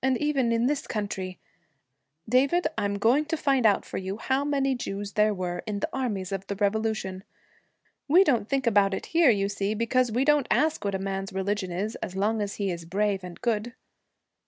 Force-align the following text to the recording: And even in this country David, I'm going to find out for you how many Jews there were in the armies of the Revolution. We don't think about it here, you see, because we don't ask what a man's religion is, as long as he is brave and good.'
And 0.00 0.16
even 0.18 0.52
in 0.52 0.66
this 0.66 0.86
country 0.86 1.40
David, 2.28 2.68
I'm 2.78 2.98
going 3.00 3.24
to 3.24 3.36
find 3.36 3.66
out 3.66 3.84
for 3.84 3.98
you 3.98 4.16
how 4.16 4.44
many 4.44 4.76
Jews 4.76 5.14
there 5.14 5.34
were 5.34 5.64
in 5.66 5.80
the 5.80 5.88
armies 5.92 6.30
of 6.30 6.46
the 6.46 6.54
Revolution. 6.54 7.24
We 8.06 8.22
don't 8.22 8.48
think 8.48 8.68
about 8.68 8.94
it 8.94 9.06
here, 9.06 9.30
you 9.30 9.48
see, 9.48 9.74
because 9.74 10.12
we 10.12 10.24
don't 10.24 10.46
ask 10.52 10.84
what 10.84 10.94
a 10.94 11.00
man's 11.00 11.32
religion 11.32 11.72
is, 11.72 11.96
as 11.96 12.14
long 12.14 12.40
as 12.40 12.54
he 12.54 12.70
is 12.70 12.84
brave 12.84 13.24
and 13.24 13.40
good.' 13.40 13.72